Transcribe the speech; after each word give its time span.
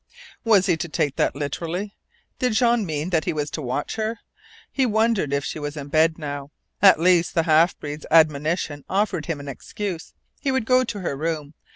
Was 0.43 0.65
he 0.65 0.75
to 0.77 0.89
take 0.89 1.15
that 1.17 1.35
literally? 1.35 1.95
Did 2.39 2.53
Jean 2.53 2.87
mean 2.87 3.11
that 3.11 3.25
he 3.25 3.33
was 3.33 3.51
to 3.51 3.61
watch 3.61 3.97
her? 3.97 4.17
He 4.71 4.83
wondered 4.83 5.31
if 5.31 5.45
she 5.45 5.59
was 5.59 5.77
in 5.77 5.89
bed 5.89 6.17
now. 6.17 6.49
At 6.81 6.99
least 6.99 7.35
the 7.35 7.43
half 7.43 7.77
breed's 7.79 8.07
admonition 8.09 8.83
offered 8.89 9.27
him 9.27 9.39
an 9.39 9.47
excuse. 9.47 10.15
He 10.39 10.51
would 10.51 10.65
go 10.65 10.83
to 10.83 11.01
her 11.01 11.15
room. 11.15 11.53